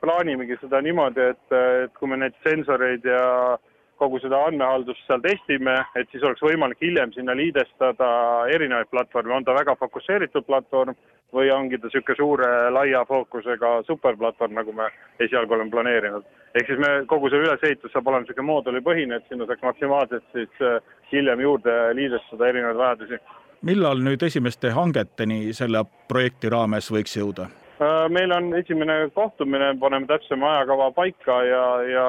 [0.00, 3.58] plaanimegi seda niimoodi, et, et kui me neid sensoreid ja
[3.96, 8.08] kogu seda andmehaldust seal testime, et siis oleks võimalik hiljem sinna liidestada
[8.52, 10.96] erinevaid platvorme, on ta väga fokusseeritud platvorm
[11.34, 14.90] või ongi ta niisugune suure laia fookusega superplatvorm, nagu me
[15.20, 16.24] esialgu oleme planeerinud.
[16.54, 20.64] ehk siis me, kogu see ülesehitus saab olema niisugune moodulipõhine, et sinna saaks maksimaalselt siis
[21.12, 23.20] hiljem juurde liidestada erinevaid vajadusi.
[23.62, 27.48] millal nüüd esimeste hangeteni selle projekti raames võiks jõuda?
[27.80, 32.06] Äh, meil on esimene kohtumine, paneme täpsema ajakava paika ja, ja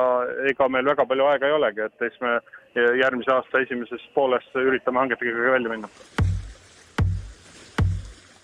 [0.47, 2.38] ega meil väga palju aega ei olegi, et eks me
[3.01, 5.89] järgmise aasta esimeses pooles üritame hangetega välja minna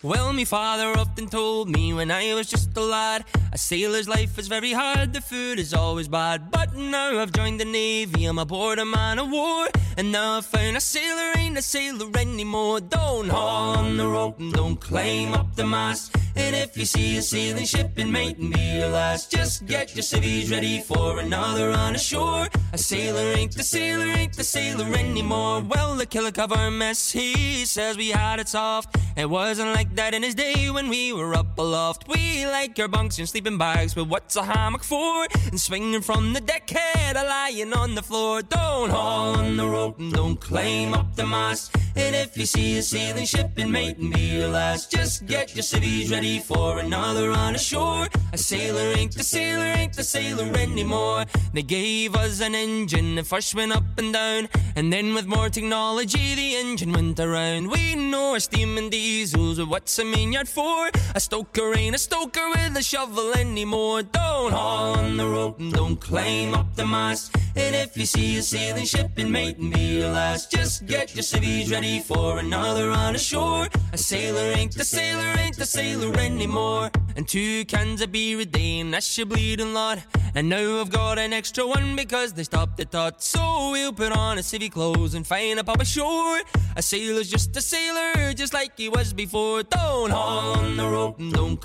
[0.04, 4.38] Well, my father often told me when I was just a lad, a sailor's life
[4.38, 6.52] is very hard, the food is always bad.
[6.52, 10.46] But now I've joined the navy, I'm aboard a man of war, and now I've
[10.46, 12.82] found a sailor ain't a sailor anymore.
[12.82, 16.18] Don't haul on the rope and don't climb up the mast.
[16.36, 19.32] And if you see a sailing ship, it mightn't be your last.
[19.32, 22.48] Just get your civvies ready for another on ashore.
[22.74, 25.62] A sailor ain't the sailor, ain't the sailor anymore.
[25.62, 28.96] Well, the killer cover mess, he says we had it soft.
[29.16, 33.20] It wasn't like that in his day when we were up We like your bunks
[33.20, 35.28] and sleeping bags, but what's a hammock for?
[35.48, 38.42] And swinging from the deckhead, a lying on the floor.
[38.42, 41.76] Don't haul on the rope and don't climb up the mast.
[41.96, 44.92] And if you see a sailing ship, it mightn't be your last.
[44.92, 48.08] Just get your civvies ready for another on ashore.
[48.32, 51.26] A sailor ain't the sailor, ain't the sailor anymore.
[51.54, 55.50] They gave us an engine that first went up and down, and then with more
[55.50, 57.70] technology, the engine went around.
[57.70, 60.90] We know our steam and diesels, what's a main yard for?
[61.14, 64.02] A stoker ain't a stoker with a shovel anymore.
[64.04, 67.36] Don't haul on the rope and don't claim up the mast.
[67.56, 70.52] And if you see a sailing ship, it mightn't be your last.
[70.52, 73.68] Just get your civvies ready for another on ashore.
[73.92, 76.90] A sailor ain't the sailor, ain't the sailor anymore.
[77.16, 80.00] And two cans of beer a day, and that's your bleeding lot.
[80.36, 83.22] And now I've got an extra one because they stopped the tot.
[83.22, 86.42] So we'll put on a civvy clothes and find a pub ashore.
[86.76, 89.62] A sailor's just a sailor, just like he was before.
[89.62, 91.60] Don't haul on the rope and don't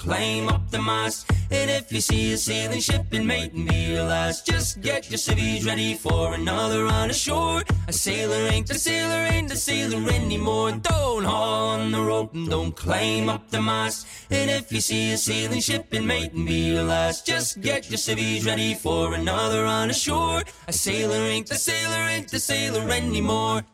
[0.71, 1.31] the mast.
[1.51, 4.47] And if you see a sailing ship, mightn't be your last.
[4.47, 7.63] Just get your civvies ready for another on ashore.
[7.87, 10.73] A sailor ain't a sailor, ain't a sailor anymore.
[10.73, 12.77] Don't haul on the rope and don't
[13.51, 14.07] the mast.
[14.31, 17.27] And if you see a sailing ship, mightn't be your last.
[17.27, 20.43] Just get your civvies ready for another on ashore.
[20.67, 23.65] A sailor ain't a sailor, ain't a sailor anymore.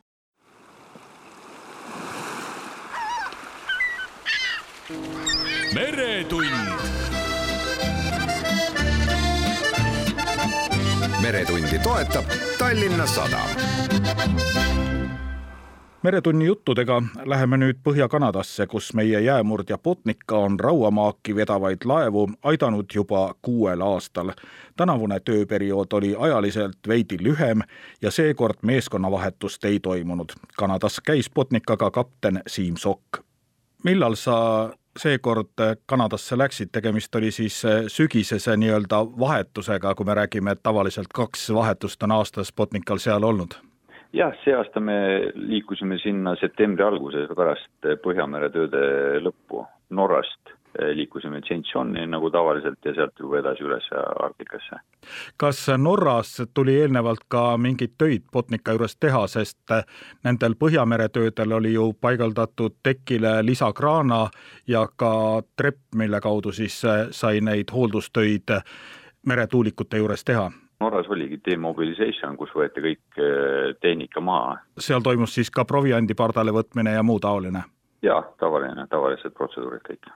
[5.75, 6.47] Meretund.
[11.23, 12.25] meretundi toetab
[12.59, 13.49] Tallinna Sadam
[16.05, 23.35] meretunni juttudega läheme nüüd Põhja-Kanadasse, kus meie jäämurdja Botnica on rauamaaki vedavaid laevu aidanud juba
[23.43, 24.33] kuuel aastal.
[24.77, 27.61] tänavune tööperiood oli ajaliselt veidi lühem
[28.03, 30.33] ja seekord meeskonnavahetust ei toimunud.
[30.57, 33.25] Kanadas käis Botnicaga kapten Siim Sokk.
[33.85, 40.63] millal sa seekord Kanadasse läksid, tegemist oli siis sügisese nii-öelda vahetusega, kui me räägime, et
[40.63, 43.59] tavaliselt kaks vahetust on aastas Botnical seal olnud.
[44.15, 44.95] Jah, see aasta me
[45.35, 48.85] liikusime sinna septembri alguses pärast Põhjamere tööde
[49.25, 50.44] lõppu Norrast
[50.95, 53.87] liikusime St Johni nagu tavaliselt ja sealt juba edasi üles
[54.23, 54.77] Arktikasse.
[55.37, 59.75] kas Norras tuli eelnevalt ka mingeid töid Botnica juures teha, sest
[60.25, 64.29] nendel Põhjamere töödel oli ju paigaldatud tekile lisakraana
[64.67, 68.59] ja ka trepp, mille kaudu siis sai neid hooldustöid
[69.27, 73.21] meretuulikute juures teha Norras oligi demobilisation, kus võeti kõik
[73.81, 74.59] tehnika maha.
[74.79, 77.63] seal toimus siis ka proviandi pardale võtmine ja muu taoline?
[78.05, 80.11] jaa, tavaline, tavalised protseduurid kõik.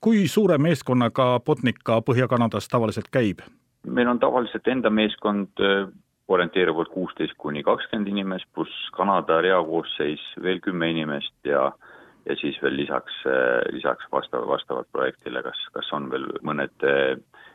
[0.00, 3.44] Kui suure meeskonnaga Botnica Põhja-Kanadas tavaliselt käib?
[3.86, 5.60] meil on tavaliselt enda meeskond
[6.28, 11.72] orienteeruvalt kuusteist kuni kakskümmend inimest, pluss Kanada reakoosseis veel kümme inimest ja
[12.26, 13.16] ja siis veel lisaks,
[13.72, 16.86] lisaks vastav, vastavalt projektile, kas, kas on veel mõned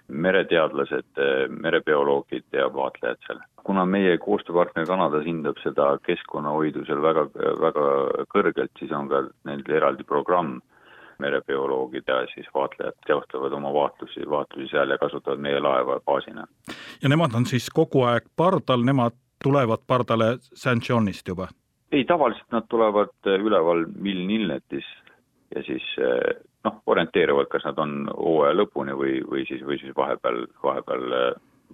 [0.09, 3.41] mereteadlased, merebioloogid ja vaatlejad seal.
[3.63, 7.27] kuna meie koostööpartner Kanadas hindab seda keskkonnahoidu seal väga,
[7.61, 7.85] väga
[8.33, 10.59] kõrgelt, siis on ka neil eraldi programm
[11.19, 16.47] merebioloogid ja siis vaatlejad teostavad oma vaatlusi, vaatlusi seal ja kasutavad meie laeva baasina.
[17.03, 21.47] ja nemad on siis kogu aeg pardal, nemad tulevad pardale St Johnist juba?
[21.91, 24.85] ei, tavaliselt nad tulevad üleval Milnilnetis
[25.55, 25.83] ja siis
[26.63, 31.07] noh, orienteeruvad, kas nad on hooaja lõpuni või, või siis, või siis vahepeal, vahepeal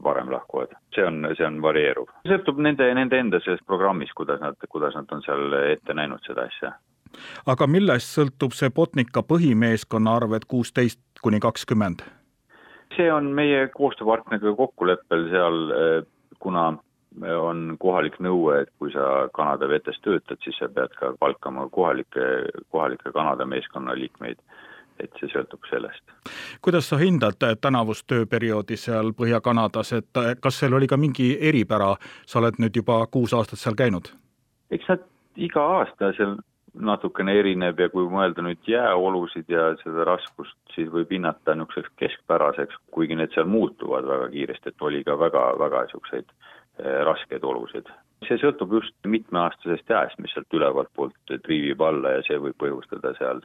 [0.03, 0.75] varem lahkuvad.
[0.95, 2.09] see on, see on varieeruv.
[2.27, 6.47] sõltub nende, nende enda sellest programmist, kuidas nad, kuidas nad on seal ette näinud seda
[6.49, 6.73] asja.
[7.45, 12.03] Aga millest sõltub see Botnica põhimeeskonna arv, et kuusteist kuni kakskümmend?
[12.95, 15.57] see on meie koostööpartneriga kokkuleppel seal,
[16.39, 16.69] kuna
[17.39, 22.27] on kohalik nõue, et kui sa Kanada vetes töötad, siis sa pead ka palkama kohalikke,
[22.71, 24.39] kohalikke Kanada meeskonna liikmeid
[24.99, 26.03] et see sõltub sellest.
[26.61, 32.39] kuidas sa hindad tänavust tööperioodi seal Põhja-Kanadas, et kas seal oli ka mingi eripära, sa
[32.39, 34.11] oled nüüd juba kuus aastat seal käinud?
[34.71, 35.03] eks nad
[35.35, 36.37] iga aasta seal
[36.79, 42.79] natukene erineb ja kui mõelda nüüd jääolusid ja seda raskust, siis võib hinnata niisuguseks keskpäraseks,
[42.91, 47.89] kuigi need seal muutuvad väga kiiresti, et oli ka väga-väga niisuguseid eh, raskeid olusid.
[48.27, 53.13] see sõltub just mitmeaastasest jääst, mis sealt ülevalt poolt triivib alla ja see võib põhjustada
[53.19, 53.43] seal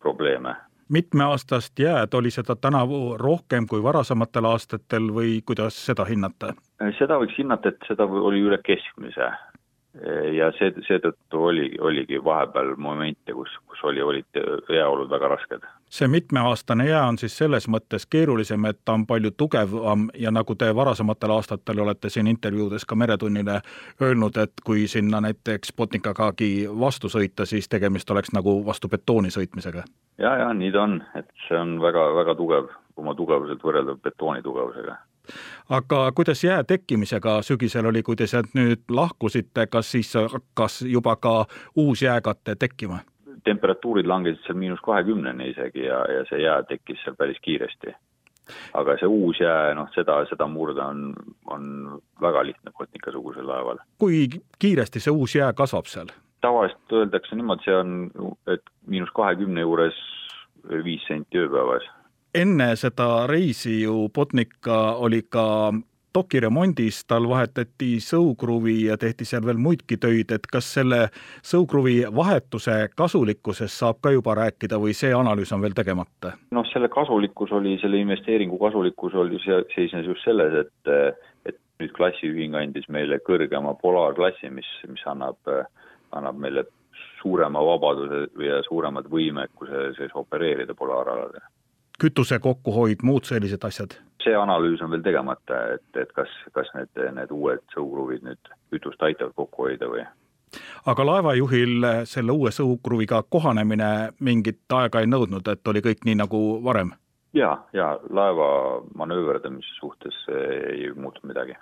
[0.00, 0.54] probleeme
[0.92, 6.52] mitmeaastast jääd, oli seda tänavu rohkem kui varasematel aastatel või kuidas seda hinnata?
[6.98, 9.30] seda võiks hinnata, et seda oli üle keskmise
[10.32, 14.40] ja see, seetõttu oli, oligi vahepeal momente, kus, kus oli, olid
[14.72, 15.66] jääolud väga rasked.
[15.92, 20.54] see mitmeaastane jää on siis selles mõttes keerulisem, et ta on palju tugevam ja nagu
[20.54, 23.60] te varasematel aastatel olete siin intervjuudes ka Meretunnile
[24.00, 29.84] öelnud, et kui sinna näiteks Botnikagagi vastu sõita, siis tegemist oleks nagu vastu betooni sõitmisega.
[30.18, 34.96] ja, ja nii ta on, et see on väga-väga tugev, oma tugevuselt võrreldav betooni tugevusega
[35.68, 41.16] aga kuidas jää tekkimisega sügisel oli, kui te sealt nüüd lahkusite, kas siis hakkas juba
[41.16, 41.44] ka
[41.76, 42.98] uus jääkate tekkima?
[43.44, 47.94] temperatuurid langesid seal miinus kahekümneni isegi ja, ja see jää tekkis seal päris kiiresti.
[48.74, 51.14] aga see uus jää, noh, seda, seda murda on,
[51.46, 51.64] on
[52.20, 53.78] väga lihtne Botnica-sugusel laeval.
[53.98, 56.14] kui kiiresti see uus jää kasvab seal?
[56.40, 58.10] tavaliselt öeldakse niimoodi, see on,
[58.46, 59.98] et miinus kahekümne juures
[60.84, 61.86] viis senti ööpäevas
[62.34, 65.72] enne seda reisi ju Botnica oli ka
[66.14, 71.06] dokiremondis, tal vahetati sõukruvi ja tehti seal veel muidki töid, et kas selle
[71.46, 76.34] sõukruvi vahetuse kasulikkusest saab ka juba rääkida või see analüüs on veel tegemata?
[76.52, 79.40] noh, selle kasulikkus oli, selle investeeringu kasulikkus oli,
[79.74, 81.16] seisnes just selles, et,
[81.48, 85.40] et nüüd klassiühing andis meile kõrgema polaarklassi, mis, mis annab,
[86.12, 86.66] annab meile
[87.22, 91.40] suurema vabaduse ja suuremad võimekuse siis opereerida polaaraladel
[92.02, 93.98] kütuse kokkuhoid, muud sellised asjad?
[94.22, 99.02] see analüüs on veel tegemata, et, et kas, kas need, need uued sõukruvid nüüd kütust
[99.02, 100.04] aitavad kokku hoida või
[100.86, 106.42] aga laevajuhil selle uue sõukruviga kohanemine mingit aega ei nõudnud, et oli kõik nii nagu
[106.64, 106.92] varem?
[107.34, 108.48] ja, ja laeva
[108.94, 111.56] manööverdamise suhtes ei muutunud midagi.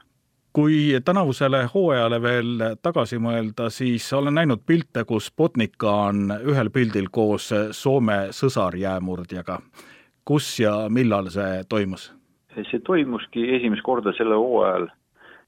[0.52, 7.08] kui tänavusele hooajale veel tagasi mõelda, siis olen näinud pilte, kus Botnica on ühel pildil
[7.10, 9.60] koos Soome sõsarjäämurdjaga
[10.24, 12.10] kus ja millal see toimus?
[12.70, 14.88] see toimuski esimest korda sellel hooajal,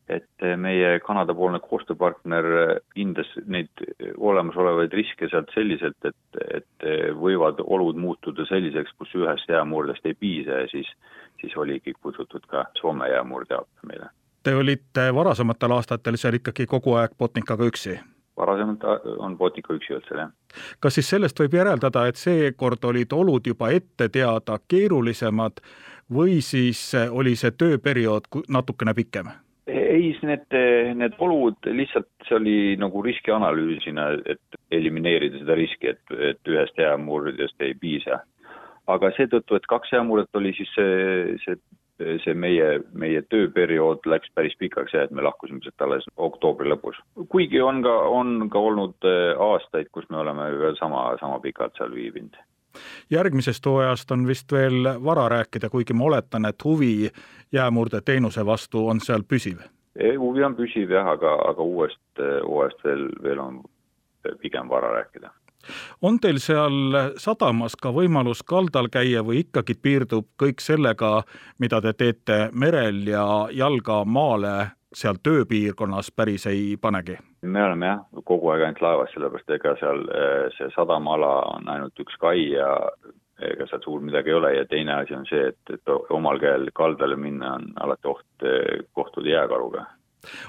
[0.08, 2.46] et meie Kanada-poolne koostööpartner
[2.96, 3.82] hindas neid
[4.16, 6.86] olemasolevaid riske sealt selliselt, et, et
[7.18, 10.88] võivad olud muutuda selliseks, kus ühest jäämurdest ei piisa ja siis,
[11.40, 14.10] siis oligi kutsutud ka Soome jäämurdja appi meile.
[14.42, 17.98] Te olite varasematel aastatel seal ikkagi kogu aeg Botnikaga üksi?
[18.36, 18.84] Varasemalt
[19.18, 20.32] on Botnica üksi olnud seal, jah.
[20.80, 25.62] kas siis sellest võib järeldada, et seekord olid olud juba ette teada keerulisemad
[26.12, 29.32] või siis oli see tööperiood natukene pikem?
[29.66, 30.56] ei, need,
[30.98, 37.62] need olud lihtsalt, see oli nagu riskianalüüsina, et elimineerida seda riski, et, et ühest jäämurdjast
[37.62, 38.22] ei piisa.
[38.90, 41.56] aga seetõttu, et kaks jäämurdet oli siis see, see
[42.24, 46.96] see meie, meie tööperiood läks päris pikaks ja et me lahkusime sealt alles oktoobri lõpus.
[47.28, 51.76] kuigi on ka, on ka olnud äh, aastaid, kus me oleme ka sama, sama pikalt
[51.78, 52.36] seal viibinud
[53.12, 57.10] järgmisest hooajast on vist veel vara rääkida, kuigi ma oletan, et huvi
[57.52, 59.60] jäämurdeteenuse vastu on seal püsiv?
[60.18, 63.60] huvi on püsiv jah, aga, aga uuest hooajast veel, veel on
[64.40, 65.30] pigem vara rääkida
[66.02, 71.22] on teil seal sadamas ka võimalus kaldal käia või ikkagi piirdub kõik sellega,
[71.58, 77.16] mida te teete merel ja jalga maale seal tööpiirkonnas päris ei panegi?
[77.42, 82.04] me oleme jah, kogu aeg ainult laevas, sellepärast ega seal eh, see sadamaala on ainult
[82.04, 82.68] üks kai ja
[83.42, 86.68] ega seal suur midagi ei ole ja teine asi on see, et, et omal käel
[86.74, 88.46] kaldale minna on alati oht
[88.92, 89.86] kohtuda jääkaruga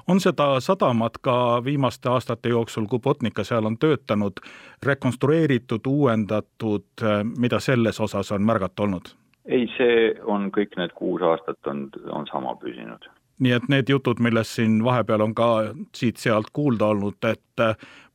[0.07, 4.39] on seda sadamat ka viimaste aastate jooksul, kui Botnica seal on töötanud,
[4.83, 7.05] rekonstrueeritud, uuendatud,
[7.37, 9.13] mida selles osas on märgata olnud?
[9.45, 13.09] ei, see on kõik need kuus aastat on, on sama püsinud.
[13.43, 15.49] nii et need jutud, millest siin vahepeal on ka
[15.95, 17.65] siit-sealt kuulda olnud, et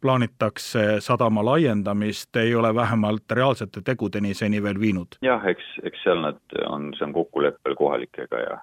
[0.00, 5.18] plaanitakse sadama laiendamist, ei ole vähemalt reaalsete tegudeni seni veel viinud?
[5.22, 8.58] jah, eks, eks seal nad on, see on kokkuleppel kohalikega ja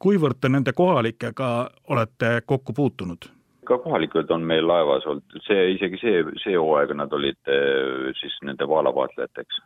[0.00, 3.30] kuivõrd te nende kohalikega olete kokku puutunud?
[3.68, 8.38] ka kohalikud on meil laevas olnud, see isegi see, see hooaeg nad olid eh, siis
[8.48, 9.58] nende vaalavaatlejateks.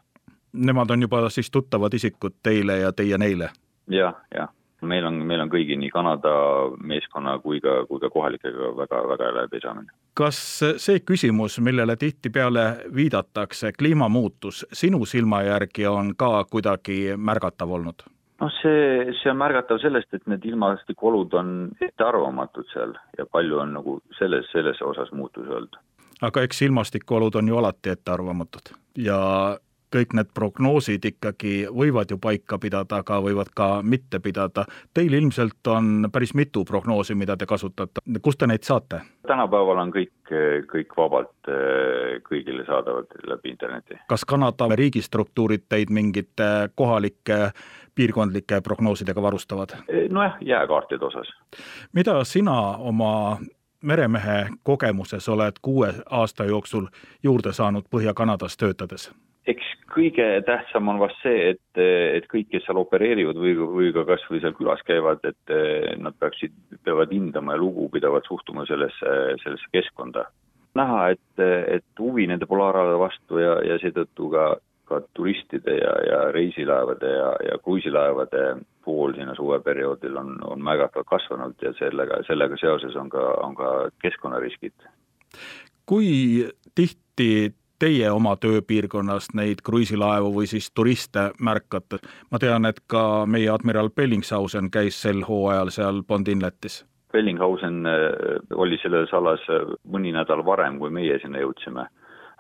[0.53, 3.51] Nemad on juba siis tuttavad isikud teile ja teie neile
[3.89, 3.99] ja,?
[3.99, 4.49] jah, jah.
[4.83, 6.33] meil on, meil on kõigi, nii Kanada
[6.83, 9.95] meeskonna kui ka, kui ka kohalikega väga, väga läbi saamine.
[10.15, 10.41] kas
[10.83, 18.03] see küsimus, millele tihtipeale viidatakse, kliimamuutus, sinu silma järgi on ka kuidagi märgatav olnud?
[18.41, 23.75] Noh, see, see on märgatav sellest, et need ilmastikuolud on ettearvamatud seal ja palju on
[23.79, 25.77] nagu selles, selles osas muutusi olnud.
[26.23, 29.21] aga eks ilmastikuolud on ju alati ettearvamatud ja
[29.93, 34.65] kõik need prognoosid ikkagi võivad ju paika pidada, aga võivad ka mitte pidada.
[34.95, 39.03] Teil ilmselt on päris mitu prognoosi, mida te kasutate, kust te neid saate?
[39.27, 40.33] tänapäeval on kõik,
[40.73, 41.51] kõik vabalt
[42.27, 43.99] kõigile saadavad läbi interneti.
[44.09, 47.53] kas Kanada riigistruktuurid teid mingite kohalike
[47.95, 49.77] piirkondlike prognoosidega varustavad?
[50.11, 51.29] Nojah, jääkaartide osas.
[51.93, 53.39] mida sina oma
[53.83, 56.87] meremehe kogemuses oled kuue aasta jooksul
[57.23, 59.11] juurde saanud Põhja-Kanadas töötades?
[59.49, 64.05] Eks kõige tähtsam on vast see, et, et kõik, kes seal opereerivad või, või ka
[64.09, 65.55] kas või seal külas käivad, et
[66.03, 66.55] nad peaksid,
[66.87, 70.29] peavad hindama ja lugupidavalt suhtuma sellesse, sellesse keskkonda.
[70.79, 74.45] näha, et, et huvi nende polaaralade vastu ja, ja seetõttu ka,
[74.89, 78.45] ka turistide ja, ja reisilaevade ja, ja kruiisilaevade
[78.85, 83.73] pool sinna suveperioodil on, on märgatavalt kasvanud ja sellega, sellega seoses on ka, on ka
[84.03, 84.89] keskkonnariskid.
[85.87, 87.53] kui tihti
[87.83, 91.99] teie oma tööpiirkonnas neid kruiisilaevu või siis turiste märkate?
[92.31, 96.83] ma tean, et ka meie admiral Bellingshausen käis sel hooajal seal Bond Inletis.
[97.13, 98.07] Bellinghausen äh,
[98.55, 101.89] oli selles alas äh, mõni nädal varem, kui meie sinna jõudsime.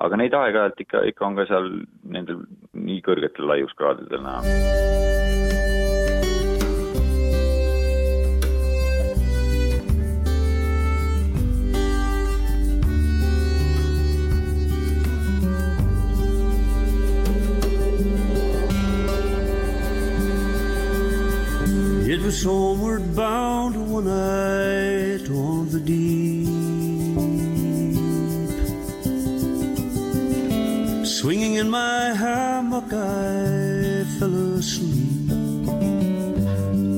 [0.02, 1.68] aga neid aeg-ajalt ikka, ikka on ka seal
[2.02, 2.40] nendel
[2.74, 5.21] nii kõrgetel laiuskraadidel näha.
[22.44, 26.46] Homeward bound one night on the deep.
[31.06, 35.28] Swinging in my hammock, I fell asleep.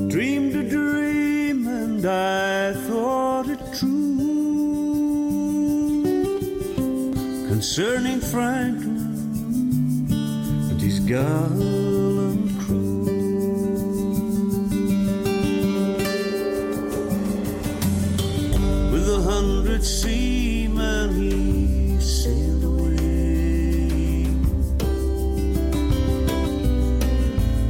[0.08, 4.14] Dreamed a dream, and I thought it true
[7.48, 8.96] concerning Franklin
[10.70, 12.03] and his gallant
[19.44, 24.24] hundred seamen he sailed away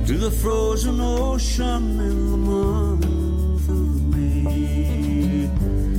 [0.06, 5.50] to the frozen ocean in the month of May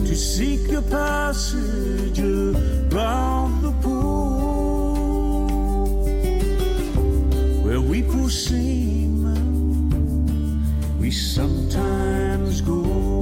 [0.08, 5.48] to seek a passage around the pole
[7.64, 9.36] where we poor seamen
[11.00, 13.15] we sometimes go.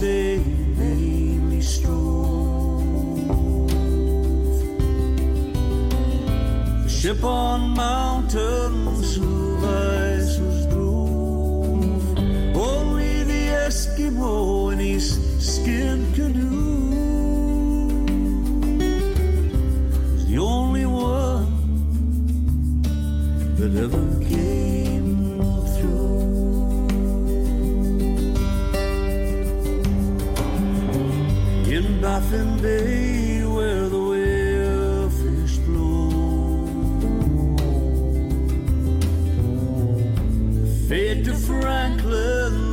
[0.00, 3.26] They vainly strove.
[6.84, 10.66] The ship on mountains ice was.
[12.56, 16.05] Only the Eskimo in his skin
[32.30, 32.60] laughing
[33.54, 36.10] where the whalefish blow.
[41.24, 42.65] To Franklin.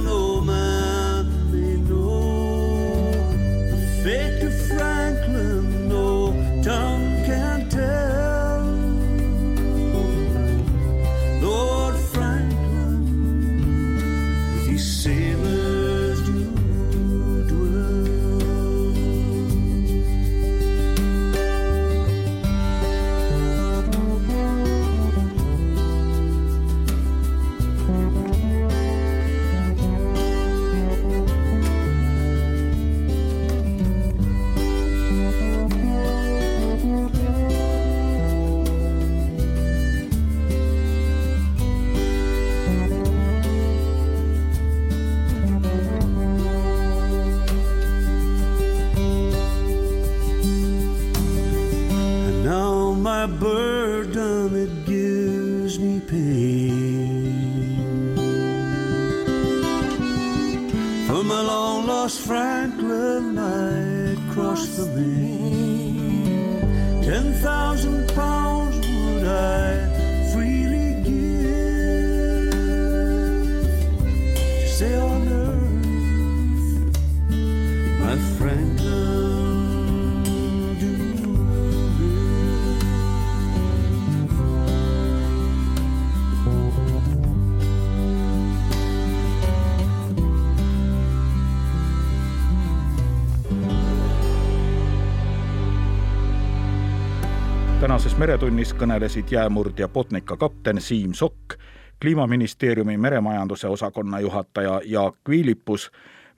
[98.24, 101.58] Meretunnis kõnelesid jäämurdja Botnica kapten Siim Sokk,
[102.00, 105.90] kliimaministeeriumi meremajanduse osakonna juhataja Jaak Viilipus,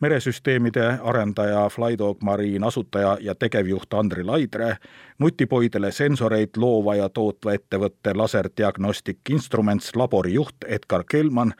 [0.01, 4.77] meresüsteemide arendaja Flydog Marine asutaja ja tegevjuht Andri Laidre,
[5.19, 11.53] nutipoidele sensoreid loova ja tootva ettevõtte Laser Diagnostic Instruments labori juht Edgar Kelman,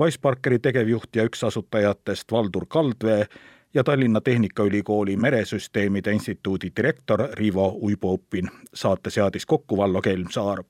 [0.00, 3.28] Wiseparkeri tegevjuht ja üks asutajatest Valdur Kaldvee
[3.74, 8.50] ja Tallinna Tehnikaülikooli Meresüsteemide Instituudi direktor Rivo Uibo-Uppin.
[8.74, 10.64] saate seadis kokku Vallo Kelmsaar.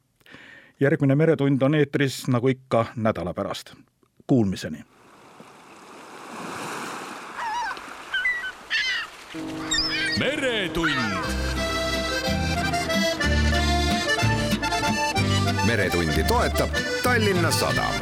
[0.81, 3.75] järgmine Meretund on eetris nagu ikka nädala pärast.
[4.27, 4.85] Kuulmiseni.
[10.19, 10.95] meretund.
[15.67, 16.71] meretundi toetab
[17.03, 17.95] Tallinna Sadam